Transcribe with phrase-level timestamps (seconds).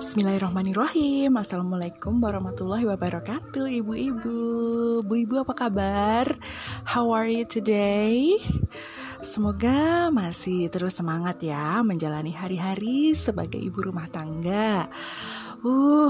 [0.00, 4.40] Bismillahirrahmanirrahim Assalamualaikum warahmatullahi wabarakatuh Ibu-ibu
[5.04, 6.24] Bu-ibu apa kabar?
[6.88, 8.40] How are you today?
[9.20, 14.88] Semoga masih terus semangat ya Menjalani hari-hari sebagai ibu rumah tangga
[15.60, 16.08] Uh,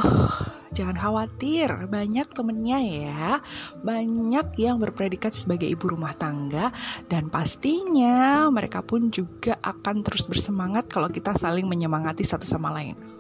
[0.70, 3.43] jangan khawatir, banyak temennya ya.
[3.83, 6.70] Banyak yang berpredikat sebagai ibu rumah tangga
[7.11, 13.20] dan pastinya mereka pun juga akan terus bersemangat kalau kita saling menyemangati satu sama lain.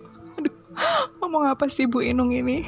[1.22, 2.62] Ngomong apa sih Bu Inung ini?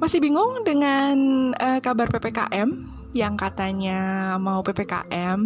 [0.00, 1.16] Masih bingung dengan
[1.54, 2.68] uh, kabar PPKM
[3.12, 5.40] yang katanya mau PPKM?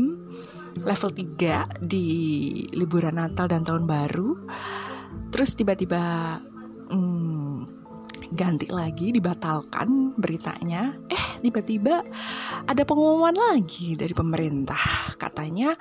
[0.82, 2.06] level 3 di
[2.74, 4.34] liburan Natal dan Tahun Baru.
[5.30, 6.02] Terus tiba-tiba
[6.90, 7.58] hmm,
[8.34, 10.90] ganti lagi dibatalkan beritanya.
[11.06, 12.02] Eh, tiba-tiba
[12.66, 15.14] ada pengumuman lagi dari pemerintah.
[15.14, 15.78] Katanya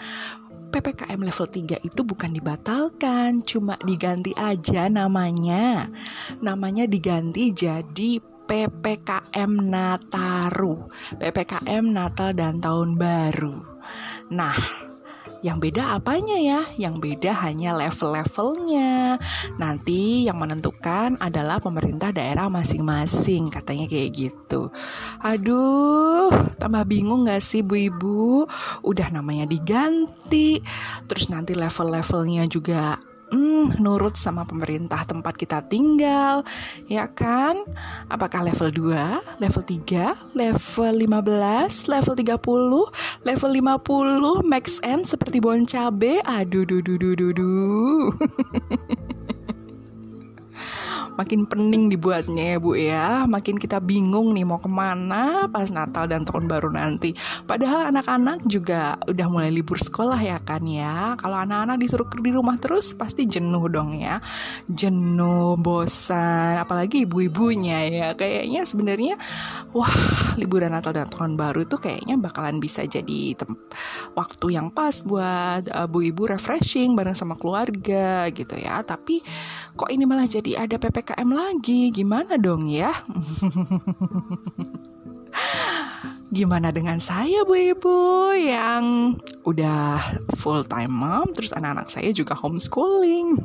[0.73, 5.85] PPKM level 3 itu bukan dibatalkan, cuma diganti aja namanya.
[6.41, 10.89] Namanya diganti jadi PPKM Nataru,
[11.21, 13.61] PPKM Natal dan Tahun Baru.
[14.33, 14.57] Nah,
[15.43, 16.59] yang beda apanya ya?
[16.79, 19.19] Yang beda hanya level-levelnya.
[19.59, 24.71] Nanti yang menentukan adalah pemerintah daerah masing-masing, katanya kayak gitu.
[25.19, 28.47] Aduh, tambah bingung gak sih bu ibu?
[28.87, 30.63] Udah namanya diganti,
[31.11, 32.95] terus nanti level-levelnya juga
[33.33, 36.45] hmm, nurut sama pemerintah tempat kita tinggal,
[36.85, 37.65] ya kan?
[38.07, 45.65] Apakah level 2, level 3, level 15, level 30, level 50, max end seperti bon
[45.65, 46.21] cabe?
[46.29, 48.13] Aduh, duh, duh, duh, duh, duh.
[51.15, 53.05] makin pening dibuatnya ya bu ya.
[53.29, 57.15] Makin kita bingung nih mau ke mana pas Natal dan Tahun Baru nanti.
[57.47, 61.15] Padahal anak-anak juga udah mulai libur sekolah ya kan ya.
[61.17, 64.19] Kalau anak-anak disuruh di rumah terus pasti jenuh dong ya.
[64.67, 68.07] Jenuh bosan apalagi ibu-ibunya ya.
[68.17, 69.15] Kayaknya sebenarnya
[69.71, 69.93] wah
[70.35, 73.37] liburan Natal dan Tahun Baru itu kayaknya bakalan bisa jadi
[74.13, 78.81] waktu yang pas buat uh, bu ibu refreshing bareng sama keluarga gitu ya.
[78.81, 79.21] Tapi
[79.73, 81.91] kok ini malah jadi ada PPKM lagi.
[81.91, 82.93] Gimana dong ya?
[86.33, 89.13] Gimana dengan saya bu ibu yang
[89.45, 90.01] udah
[90.33, 93.37] full time mom terus anak-anak saya juga homeschooling?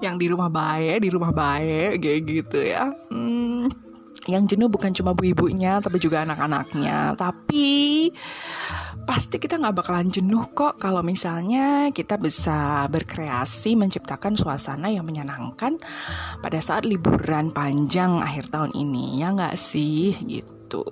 [0.00, 2.90] Yang di rumah baik di rumah baik kayak gitu ya.
[3.12, 3.68] Hmm,
[4.24, 7.12] yang jenuh bukan cuma bu ibunya tapi juga anak-anaknya.
[7.12, 8.08] Tapi
[9.02, 15.78] pasti kita nggak bakalan jenuh kok kalau misalnya kita bisa berkreasi menciptakan suasana yang menyenangkan
[16.38, 19.20] pada saat liburan panjang akhir tahun ini.
[19.22, 20.14] Ya nggak sih?
[20.22, 20.82] Gitu.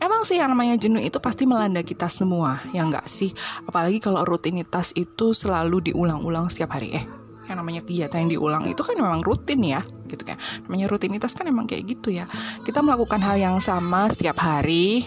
[0.00, 2.64] Emang sih yang namanya jenuh itu pasti melanda kita semua.
[2.72, 3.30] Ya nggak sih?
[3.68, 6.96] Apalagi kalau rutinitas itu selalu diulang-ulang setiap hari.
[6.96, 7.06] Eh
[7.50, 10.40] yang namanya kegiatan yang diulang itu kan memang rutin ya gitu kan.
[10.66, 12.24] Namanya rutinitas kan emang kayak gitu ya.
[12.64, 15.04] Kita melakukan hal yang sama setiap hari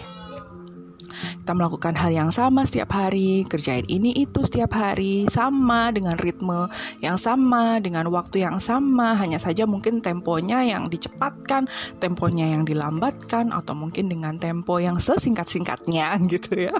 [1.46, 6.66] kita melakukan hal yang sama setiap hari, kerjain ini itu setiap hari, sama dengan ritme
[6.98, 11.70] yang sama, dengan waktu yang sama, hanya saja mungkin temponya yang dicepatkan,
[12.02, 16.74] temponya yang dilambatkan, atau mungkin dengan tempo yang sesingkat-singkatnya gitu ya.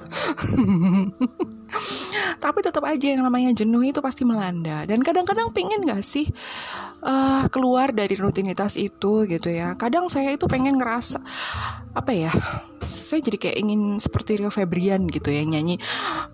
[2.43, 4.83] Tapi tetap aja yang namanya jenuh itu pasti melanda.
[4.83, 6.27] Dan kadang-kadang pingin gak sih
[7.07, 9.73] uh, Keluar dari rutinitas itu gitu ya.
[9.79, 11.23] Kadang saya itu pengen ngerasa
[11.95, 12.31] Apa ya
[12.83, 15.79] Saya jadi kayak ingin seperti Rio Febrian gitu ya Nyanyi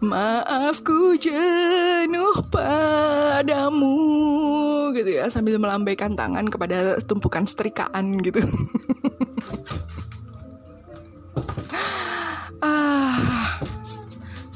[0.01, 3.95] Maafku jenuh padamu
[4.97, 8.41] Gitu ya Sambil melambaikan tangan kepada tumpukan setrikaan gitu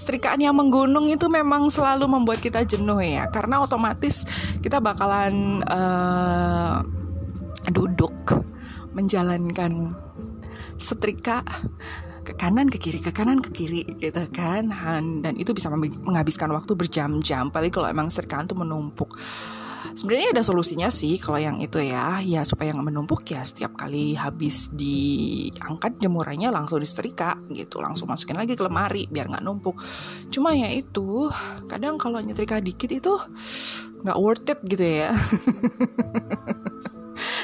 [0.08, 3.28] setrikaan yang menggunung itu memang selalu membuat kita jenuh ya.
[3.28, 4.24] Karena otomatis
[4.64, 6.80] kita bakalan uh,
[7.68, 8.16] duduk
[8.96, 9.92] menjalankan
[10.80, 11.44] setrika
[12.24, 14.72] ke kanan ke kiri ke kanan ke kiri gitu kan.
[15.20, 17.52] Dan itu bisa menghabiskan waktu berjam-jam.
[17.52, 19.12] Paling kalau emang setrikaan itu menumpuk
[19.94, 22.20] sebenarnya ada solusinya sih kalau yang itu ya.
[22.24, 27.80] Ya supaya nggak menumpuk ya setiap kali habis diangkat jemurannya langsung disetrika gitu.
[27.82, 29.78] Langsung masukin lagi ke lemari biar nggak numpuk.
[30.34, 31.30] Cuma ya itu
[31.70, 33.14] kadang kalau nyetrika dikit itu
[34.06, 35.12] nggak worth it gitu ya.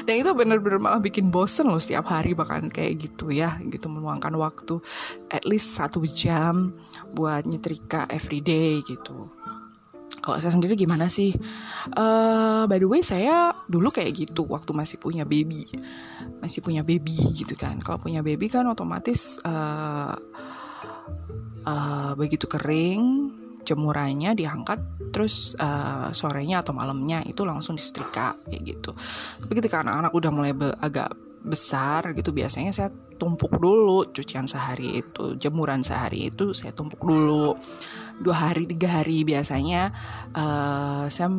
[0.03, 4.35] Dan itu bener-bener malah bikin bosen loh setiap hari bahkan kayak gitu ya gitu meluangkan
[4.35, 4.83] waktu
[5.31, 6.75] at least satu jam
[7.15, 9.31] buat nyetrika everyday gitu
[10.23, 11.35] kalau saya sendiri gimana sih?
[11.91, 15.67] Uh, by the way, saya dulu kayak gitu waktu masih punya baby,
[16.39, 17.83] masih punya baby gitu kan.
[17.83, 20.15] Kalau punya baby kan otomatis uh,
[21.67, 23.35] uh, begitu kering,
[23.67, 24.79] jemurannya diangkat
[25.15, 28.91] terus uh, sorenya atau malamnya itu langsung disetrika kayak gitu
[29.39, 35.03] tapi ketika anak-anak udah mulai be agak besar gitu biasanya saya tumpuk dulu cucian sehari
[35.03, 37.55] itu jemuran sehari itu saya tumpuk dulu
[38.21, 39.89] dua hari tiga hari biasanya
[40.35, 41.29] uh, saya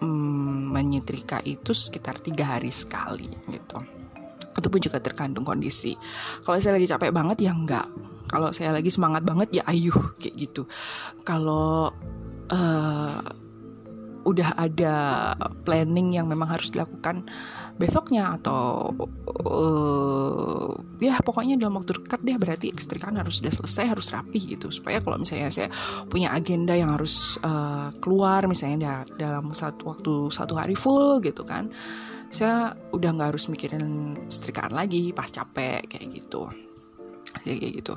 [0.00, 3.78] mm, menyetrika itu sekitar tiga hari sekali gitu.
[4.50, 5.96] Itu pun juga terkandung kondisi.
[6.44, 7.88] Kalau saya lagi capek banget ya enggak.
[8.30, 10.62] Kalau saya lagi semangat banget ya ayuh kayak gitu.
[11.24, 11.90] Kalau
[12.52, 12.99] uh,
[14.30, 14.94] udah ada
[15.66, 17.26] planning yang memang harus dilakukan
[17.76, 18.92] besoknya atau
[19.46, 24.70] uh, ya pokoknya dalam waktu dekat deh berarti ekstrikan harus sudah selesai harus rapi gitu.
[24.70, 25.68] Supaya kalau misalnya saya
[26.06, 31.72] punya agenda yang harus uh, keluar misalnya dalam satu waktu satu hari full gitu kan
[32.30, 36.46] saya udah nggak harus mikirin setrikaan lagi pas capek kayak gitu.
[37.42, 37.94] Kayak gitu.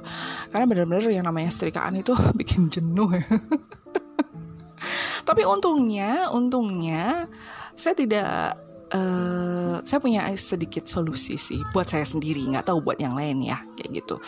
[0.49, 3.25] Karena benar-benar yang namanya setrikaan itu bikin jenuh ya
[5.33, 7.25] tapi untungnya untungnya
[7.73, 8.53] saya tidak
[8.93, 13.57] uh, saya punya sedikit solusi sih buat saya sendiri nggak tahu buat yang lain ya
[13.73, 14.21] kayak gitu.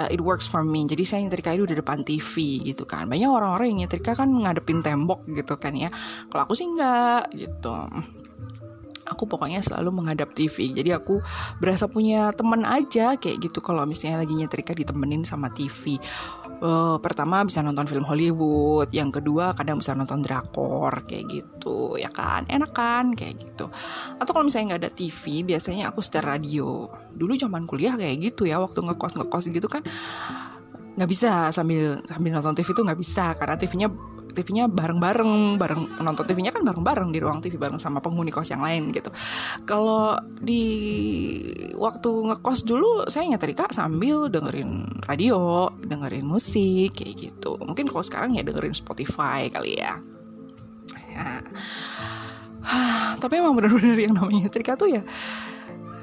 [0.00, 0.88] Uh, it works for me.
[0.88, 3.04] Jadi saya nyetrika itu di depan TV gitu kan.
[3.04, 5.92] Banyak orang-orang yang nyetrika kan ngadepin tembok gitu kan ya.
[6.32, 7.76] Kalau aku sih nggak gitu.
[9.12, 11.18] Aku pokoknya selalu menghadap TV jadi aku
[11.58, 15.98] berasa punya temen aja kayak gitu kalau misalnya lagi nyetrika ditemenin sama TV
[16.60, 22.12] uh, pertama bisa nonton film Hollywood, yang kedua kadang bisa nonton drakor kayak gitu, ya
[22.12, 23.68] kan, enak kan kayak gitu.
[24.20, 26.86] Atau kalau misalnya nggak ada TV, biasanya aku setel radio.
[27.12, 29.82] Dulu zaman kuliah kayak gitu ya, waktu ngekos ngekos gitu kan
[30.90, 33.88] nggak bisa sambil sambil nonton TV itu nggak bisa karena TV-nya
[34.34, 38.64] TV-nya bareng-bareng, bareng nonton TV-nya kan bareng-bareng di ruang TV bareng sama penghuni kos yang
[38.64, 39.10] lain gitu.
[39.66, 40.64] Kalau di
[41.76, 47.58] waktu ngekos dulu saya nyetrika sambil dengerin radio, dengerin musik kayak gitu.
[47.60, 49.98] Mungkin kalau sekarang ya dengerin Spotify kali ya.
[51.12, 51.26] ya.
[53.22, 55.02] Tapi emang benar-benar yang namanya nyetrika tuh ya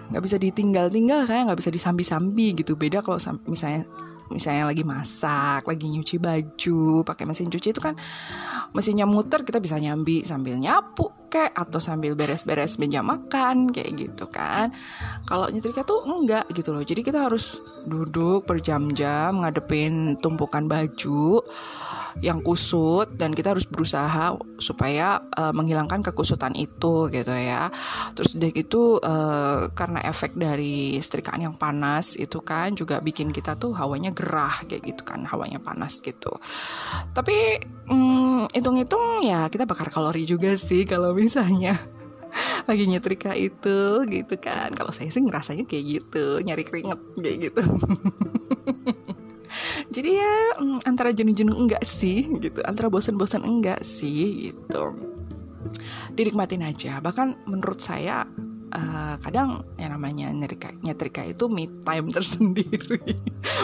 [0.07, 3.83] nggak bisa ditinggal-tinggal kayak nggak bisa disambi-sambi gitu beda kalau misalnya
[4.31, 7.95] misalnya lagi masak, lagi nyuci baju, pakai mesin cuci itu kan
[8.75, 14.31] mesinnya muter kita bisa nyambi sambil nyapu kayak atau sambil beres-beres meja makan kayak gitu
[14.31, 14.71] kan.
[15.27, 16.83] Kalau nyetrika tuh enggak gitu loh.
[16.83, 21.44] Jadi kita harus duduk berjam-jam ngadepin tumpukan baju
[22.21, 27.69] yang kusut dan kita harus berusaha supaya uh, menghilangkan kekusutan itu gitu ya.
[28.17, 33.53] Terus udah gitu uh, karena efek dari setrikaan yang panas itu kan juga bikin kita
[33.55, 36.33] tuh hawanya gerah kayak gitu kan, hawanya panas gitu.
[37.13, 41.77] Tapi um, hitung-hitung ya kita bakar kalori juga sih kalau misalnya
[42.69, 47.61] lagi nyetrika itu gitu kan kalau saya sih ngerasanya kayak gitu nyari keringet kayak gitu
[49.87, 52.59] jadi ya mm, antara jenuh-jenuh enggak sih gitu.
[52.67, 54.83] Antara bosan-bosan enggak sih gitu.
[56.11, 56.99] Dinikmatin aja.
[56.99, 58.27] Bahkan menurut saya
[58.75, 62.99] uh, kadang yang namanya nyetrika, nyetrika itu me time tersendiri.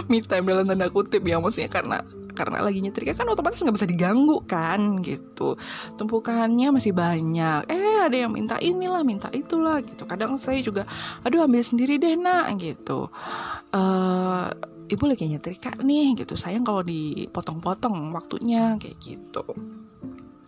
[0.07, 1.99] Me time dalam tanda kutip ya maksudnya karena
[2.33, 5.59] karena lagi nyetrika kan otomatis nggak bisa diganggu kan gitu.
[5.99, 7.67] Tumpukannya masih banyak.
[7.67, 10.07] Eh ada yang minta inilah minta itulah gitu.
[10.07, 10.87] Kadang saya juga
[11.27, 13.11] aduh ambil sendiri deh nak gitu.
[13.75, 14.49] Uh,
[14.93, 19.43] ibu lagi nyetrika nih gitu sayang kalau dipotong-potong waktunya kayak gitu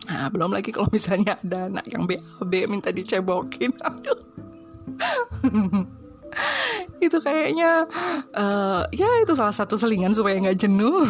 [0.05, 3.73] Nah, belum lagi kalau misalnya ada anak yang BAB minta dicebokin.
[3.81, 4.21] Aduh.
[7.05, 7.87] itu kayaknya
[8.35, 11.01] uh, ya itu salah satu selingan supaya nggak jenuh.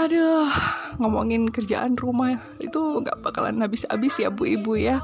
[0.00, 0.48] Aduh,
[0.96, 5.00] ngomongin kerjaan rumah itu nggak bakalan habis-habis ya bu ibu ya.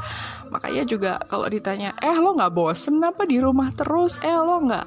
[0.53, 4.21] Makanya juga kalau ditanya, eh lo nggak bosen apa di rumah terus?
[4.21, 4.87] Eh lo nggak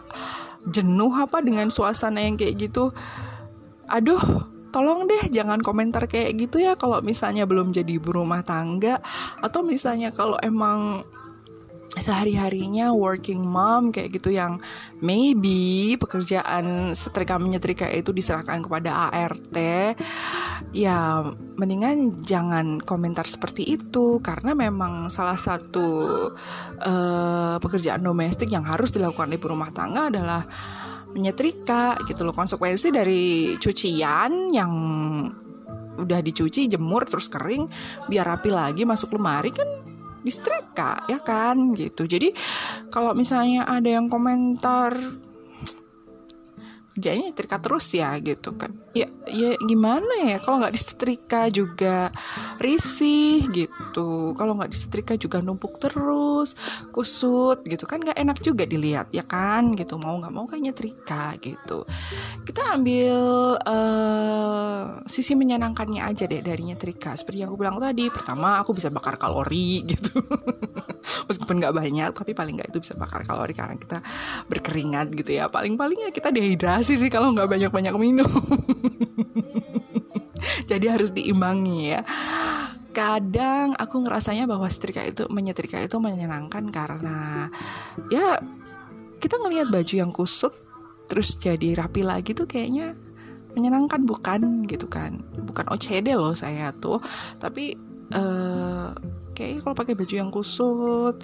[0.69, 2.89] jenuh apa dengan suasana yang kayak gitu?
[3.85, 4.21] Aduh,
[4.75, 8.99] tolong deh jangan komentar kayak gitu ya kalau misalnya belum jadi ibu rumah tangga
[9.39, 10.99] atau misalnya kalau emang
[11.95, 14.59] sehari-harinya working mom kayak gitu yang
[14.99, 19.57] maybe pekerjaan setrika menyetrika itu diserahkan kepada ART
[20.75, 21.23] ya
[21.55, 25.87] mendingan jangan komentar seperti itu karena memang salah satu
[26.83, 30.43] uh, pekerjaan domestik yang harus dilakukan ibu rumah tangga adalah
[31.15, 32.35] menyetrika gitu loh.
[32.35, 34.71] Konsekuensi dari cucian yang
[35.95, 37.71] udah dicuci jemur terus kering
[38.11, 39.94] biar rapi lagi masuk lemari kan
[40.25, 42.09] disetrika ya kan gitu.
[42.09, 42.33] Jadi
[42.89, 44.97] kalau misalnya ada yang komentar
[46.95, 48.71] kerjanya nyetrika terus ya gitu kan.
[48.95, 52.07] Ya ya gimana ya kalau nggak disetrika juga
[52.55, 54.31] risih gitu.
[54.31, 56.55] Kalau nggak disetrika juga numpuk terus
[56.95, 59.99] kusut gitu kan nggak enak juga dilihat ya kan gitu.
[59.99, 61.83] Mau nggak mau kan nyetrika gitu.
[62.47, 63.19] Kita ambil
[63.59, 68.87] uh, sisi menyenangkannya aja deh dari nyetrika seperti yang aku bilang tadi pertama aku bisa
[68.87, 70.15] bakar kalori gitu.
[71.27, 73.99] Meskipun nggak banyak tapi paling nggak itu bisa bakar kalori karena kita
[74.47, 75.51] berkeringat gitu ya.
[75.51, 78.29] Paling palingnya kita dehidrasi sih kalau nggak banyak banyak minum.
[80.69, 82.01] Jadi harus diimbangi ya.
[82.93, 87.49] Kadang aku ngerasanya bahwa setrika itu menyetrika itu menyenangkan karena
[88.13, 88.37] ya
[89.17, 90.53] kita ngelihat baju yang kusut
[91.05, 92.93] terus jadi rapi lagi tuh kayaknya
[93.57, 94.05] menyenangkan.
[94.05, 95.25] Bukan gitu kan.
[95.43, 97.01] Bukan OCD loh saya tuh.
[97.41, 97.75] Tapi
[98.15, 98.93] uh,
[99.35, 101.19] kayak kalau pakai baju yang kusut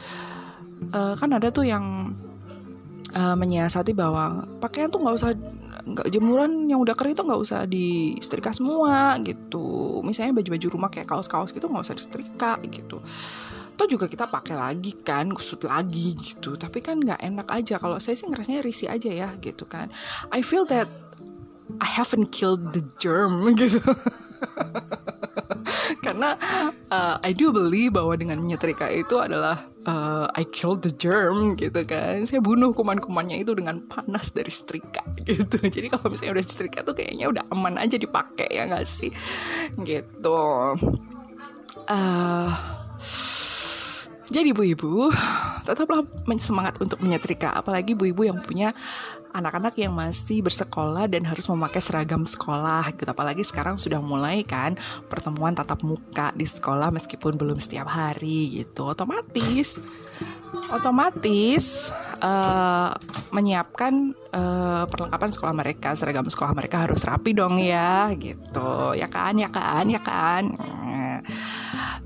[0.92, 2.14] uh, kan ada tuh yang
[3.16, 5.32] uh, menyiasati bahwa pakaian tuh nggak usah
[5.82, 10.00] nggak jemuran yang udah kering tuh nggak usah disetrika semua gitu.
[10.06, 13.02] Misalnya baju-baju rumah kayak kaos-kaos gitu nggak usah disetrika gitu.
[13.76, 16.54] Toh juga kita pakai lagi kan kusut lagi gitu.
[16.54, 17.82] Tapi kan nggak enak aja.
[17.82, 19.90] Kalau saya sih ngerasanya risih aja ya gitu kan.
[20.30, 20.88] I feel that
[21.82, 23.80] I haven't killed the germ gitu
[26.12, 26.36] karena
[26.92, 31.88] uh, I do believe bahwa dengan menyetrika itu adalah uh, I killed the germ gitu
[31.88, 32.28] kan.
[32.28, 35.56] Saya bunuh kuman-kumannya itu dengan panas dari setrika gitu.
[35.56, 39.08] Jadi kalau misalnya udah setrika tuh kayaknya udah aman aja dipakai ya nggak sih?
[39.80, 40.44] Gitu.
[41.88, 42.52] Uh,
[44.28, 45.16] jadi ibu-ibu
[45.64, 46.04] tetaplah
[46.44, 47.56] semangat untuk menyetrika.
[47.56, 48.76] Apalagi ibu-ibu yang punya
[49.32, 53.08] anak-anak yang masih bersekolah dan harus memakai seragam sekolah gitu.
[53.08, 54.76] Apalagi sekarang sudah mulai kan
[55.08, 58.88] pertemuan tatap muka di sekolah meskipun belum setiap hari gitu.
[58.92, 59.80] Otomatis
[60.72, 62.92] otomatis uh,
[63.32, 68.96] menyiapkan uh, perlengkapan sekolah mereka seragam sekolah mereka harus rapi dong ya gitu.
[68.96, 70.44] Ya kan ya kan ya kan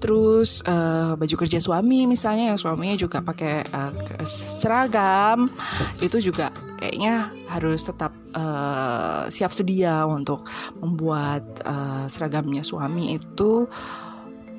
[0.06, 3.90] terus uh, baju kerja suami misalnya yang suaminya juga pakai uh,
[4.30, 5.50] seragam
[5.98, 10.46] itu juga kayaknya harus tetap uh, siap sedia untuk
[10.78, 13.66] membuat uh, seragamnya suami itu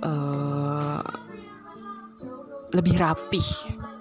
[0.03, 1.07] uh,
[2.75, 3.47] lebih rapih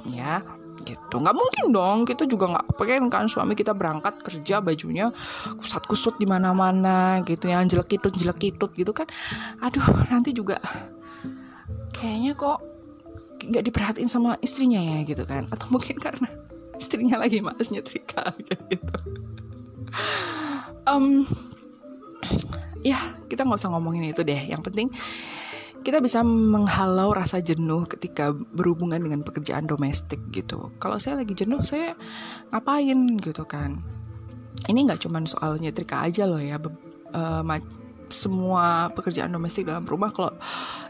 [0.09, 0.41] ya
[0.81, 1.21] gitu.
[1.21, 5.13] Nggak mungkin dong kita juga nggak pengen kan suami kita berangkat kerja bajunya
[5.61, 9.05] kusat kusut di mana mana gitu yang jelek jelekitut jelek gitu kan.
[9.61, 10.57] Aduh nanti juga
[11.95, 12.59] kayaknya kok
[13.45, 16.27] nggak diperhatiin sama istrinya ya gitu kan atau mungkin karena
[16.75, 18.95] istrinya lagi males nyetrika gitu
[20.89, 21.23] um,
[22.83, 22.99] ya
[23.31, 24.91] kita nggak usah ngomongin itu deh yang penting
[25.85, 30.73] kita bisa menghalau rasa jenuh ketika berhubungan dengan pekerjaan domestik gitu.
[30.81, 31.93] Kalau saya lagi jenuh, saya
[32.49, 33.85] ngapain gitu kan?
[34.65, 36.57] Ini nggak cuma soal nyetrika aja loh ya.
[37.13, 37.45] Uh,
[38.15, 40.31] semua pekerjaan domestik dalam rumah kalau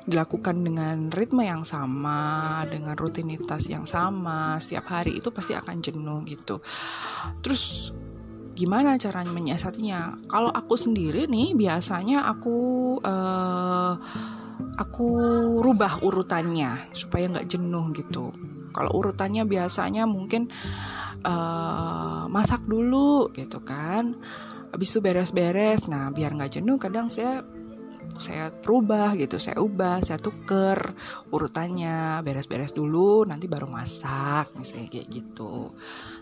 [0.05, 6.22] dilakukan dengan ritme yang sama, dengan rutinitas yang sama setiap hari itu pasti akan jenuh
[6.29, 6.62] gitu.
[7.41, 7.89] Terus
[8.53, 10.29] gimana caranya menyiasatinya?
[10.29, 12.58] Kalau aku sendiri nih biasanya aku
[13.01, 13.94] uh,
[14.79, 15.08] aku
[15.60, 18.32] rubah urutannya supaya nggak jenuh gitu.
[18.75, 20.51] Kalau urutannya biasanya mungkin
[21.25, 24.13] uh, masak dulu gitu kan
[24.75, 25.88] habis itu beres-beres.
[25.88, 27.39] Nah biar nggak jenuh kadang saya
[28.15, 29.39] saya rubah gitu.
[29.39, 30.91] Saya ubah saya tuker
[31.32, 32.20] urutannya.
[32.24, 35.72] Beres-beres dulu nanti baru masak misalnya kayak gitu.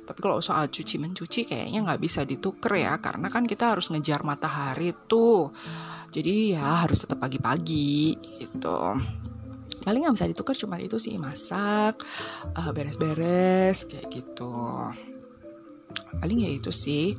[0.05, 2.97] Tapi kalau soal cuci mencuci kayaknya nggak bisa dituker ya.
[3.01, 5.49] Karena kan kita harus ngejar matahari tuh.
[6.13, 8.77] Jadi ya harus tetap pagi-pagi gitu.
[9.83, 11.97] Paling nggak bisa ditukar cuma itu sih masak
[12.53, 14.53] eh, beres-beres kayak gitu.
[16.21, 17.17] Paling ya itu sih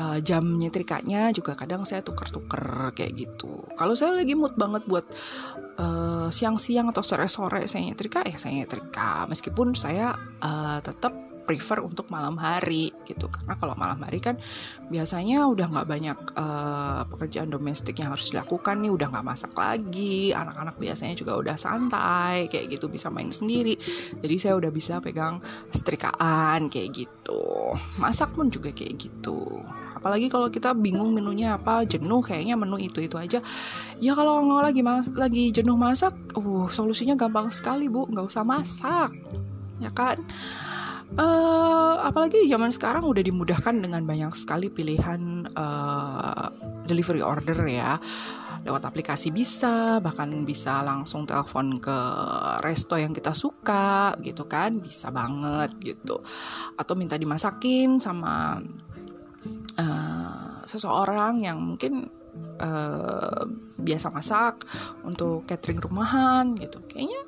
[0.00, 3.68] uh, jam nyetrikanya juga kadang saya tuker-tuker kayak gitu.
[3.76, 5.04] Kalau saya lagi mood banget buat
[5.76, 11.12] uh, siang-siang atau sore-sore saya nyetrika ya saya nyetrika meskipun saya uh, tetap
[11.50, 13.26] prefer untuk malam hari gitu.
[13.26, 14.38] Karena kalau malam hari kan
[14.86, 20.30] biasanya udah nggak banyak uh, pekerjaan domestik yang harus dilakukan nih udah nggak masak lagi
[20.30, 23.74] anak-anak biasanya juga udah santai kayak gitu bisa main sendiri.
[24.22, 25.42] Jadi saya udah bisa pegang
[25.74, 27.74] setrikaan kayak gitu.
[27.98, 29.58] Masak pun juga kayak gitu.
[29.98, 33.42] Apalagi kalau kita bingung menunya apa jenuh kayaknya menu itu itu aja.
[33.98, 38.06] Ya kalau nggak lagi mas lagi jenuh masak uh solusinya gampang sekali bu.
[38.06, 39.10] Nggak usah masak
[39.80, 40.20] ya kan
[41.18, 46.52] uh, apalagi zaman sekarang udah dimudahkan dengan banyak sekali pilihan uh,
[46.86, 47.98] delivery order ya.
[48.60, 51.98] Lewat aplikasi bisa bahkan bisa langsung telepon ke
[52.60, 56.20] resto yang kita suka gitu kan bisa banget gitu.
[56.76, 58.60] Atau minta dimasakin sama
[59.80, 62.04] uh, seseorang yang mungkin
[62.60, 63.48] uh,
[63.80, 64.68] biasa masak
[65.08, 66.84] untuk catering rumahan gitu.
[66.84, 67.22] Kayaknya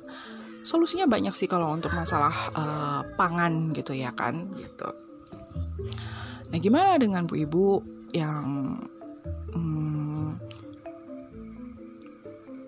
[0.63, 4.89] solusinya banyak sih kalau untuk masalah uh, pangan gitu ya kan gitu.
[6.49, 7.65] Nah gimana dengan bu ibu
[8.15, 8.79] yang
[9.53, 10.39] hmm,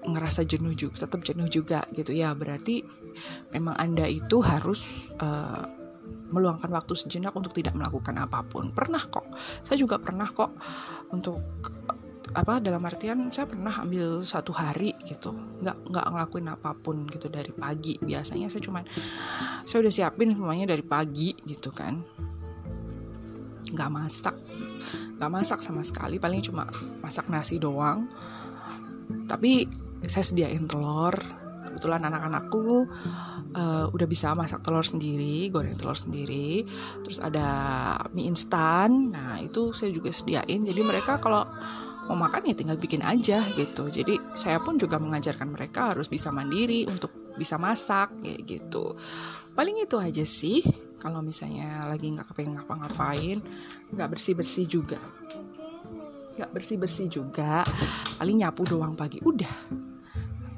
[0.05, 2.35] ngerasa jenuh juga tetap jenuh juga gitu ya?
[2.35, 2.83] Berarti
[3.55, 5.65] memang anda itu harus uh,
[6.33, 8.73] meluangkan waktu sejenak untuk tidak melakukan apa pun.
[8.73, 9.25] Pernah kok.
[9.63, 10.51] Saya juga pernah kok
[11.13, 11.39] untuk
[12.35, 15.31] apa dalam artian saya pernah ambil satu hari gitu.
[15.61, 17.95] Nggak nggak ngelakuin apa pun gitu dari pagi.
[18.01, 18.83] Biasanya saya cuman
[19.63, 22.01] saya udah siapin semuanya dari pagi gitu kan.
[23.71, 24.35] Nggak masak.
[25.21, 26.17] Nggak masak sama sekali.
[26.17, 26.67] Paling cuma
[26.99, 28.09] masak nasi doang.
[29.29, 29.69] Tapi
[30.09, 31.15] saya sediain telur.
[31.65, 32.87] Kebetulan anak-anakku
[33.51, 36.63] uh, udah bisa masak telur sendiri goreng telur sendiri.
[37.03, 37.47] Terus ada
[38.15, 39.11] mie instan.
[39.11, 40.63] Nah itu saya juga sediain.
[40.63, 41.43] Jadi mereka kalau
[42.05, 43.89] mau makan ya tinggal bikin aja gitu.
[43.89, 48.93] Jadi saya pun juga mengajarkan mereka harus bisa mandiri untuk bisa masak kayak gitu.
[49.57, 50.61] Paling itu aja sih
[51.01, 53.39] kalau misalnya lagi nggak kepengen ngapa-ngapain
[53.93, 54.99] nggak bersih bersih juga.
[56.35, 57.63] Nggak bersih bersih juga
[58.21, 59.55] paling nyapu doang pagi udah.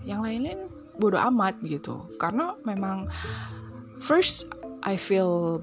[0.03, 0.61] Yang lain-lain
[0.97, 2.11] bodoh amat gitu.
[2.19, 3.07] Karena memang
[4.01, 4.49] first
[4.83, 5.61] I feel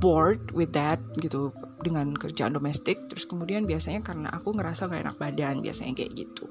[0.00, 1.52] bored with that gitu
[1.84, 3.08] dengan kerjaan domestik.
[3.12, 6.48] Terus kemudian biasanya karena aku ngerasa gak enak badan biasanya kayak gitu.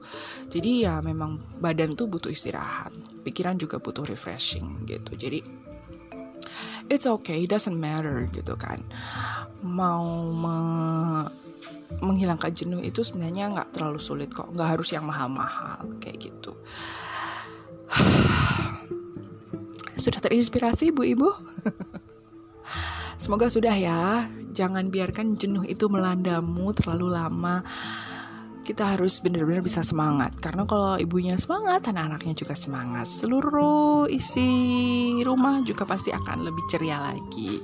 [0.50, 2.94] Jadi ya memang badan tuh butuh istirahat
[3.26, 5.18] pikiran juga butuh refreshing gitu.
[5.18, 5.42] Jadi
[6.90, 8.82] it's okay doesn't matter gitu kan.
[9.66, 10.58] Mau me
[11.90, 16.54] menghilangkan jenuh itu sebenarnya nggak terlalu sulit kok nggak harus yang mahal-mahal kayak gitu.
[20.00, 21.28] Sudah terinspirasi bu ibu
[23.20, 24.26] semoga sudah ya.
[24.50, 27.62] Jangan biarkan jenuh itu melandamu terlalu lama.
[28.66, 30.34] Kita harus benar-benar bisa semangat.
[30.42, 33.06] Karena kalau ibunya semangat anak-anaknya juga semangat.
[33.06, 34.50] Seluruh isi
[35.22, 37.62] rumah juga pasti akan lebih ceria lagi.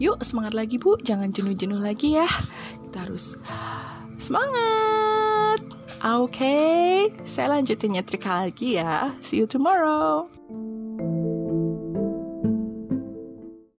[0.00, 0.96] Yuk semangat lagi bu.
[1.00, 2.28] Jangan jenuh-jenuh lagi ya.
[2.88, 3.36] Kita harus
[4.16, 5.60] semangat.
[6.02, 6.90] Oke okay,
[7.22, 9.14] saya lanjutin nyetrika lagi ya.
[9.22, 10.26] See you tomorrow